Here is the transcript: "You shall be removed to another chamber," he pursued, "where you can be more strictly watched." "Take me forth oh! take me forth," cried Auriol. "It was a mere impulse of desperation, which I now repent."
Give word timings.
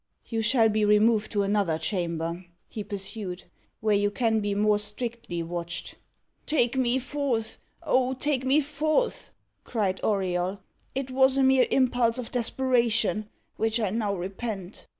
"You 0.25 0.41
shall 0.41 0.67
be 0.67 0.83
removed 0.83 1.31
to 1.33 1.43
another 1.43 1.77
chamber," 1.77 2.43
he 2.67 2.83
pursued, 2.83 3.43
"where 3.81 3.95
you 3.95 4.09
can 4.09 4.39
be 4.39 4.55
more 4.55 4.79
strictly 4.79 5.43
watched." 5.43 5.93
"Take 6.47 6.75
me 6.75 6.97
forth 6.97 7.59
oh! 7.83 8.13
take 8.13 8.43
me 8.43 8.61
forth," 8.61 9.29
cried 9.63 9.99
Auriol. 10.03 10.59
"It 10.95 11.11
was 11.11 11.37
a 11.37 11.43
mere 11.43 11.67
impulse 11.69 12.17
of 12.17 12.31
desperation, 12.31 13.29
which 13.57 13.79
I 13.79 13.91
now 13.91 14.15
repent." 14.15 14.87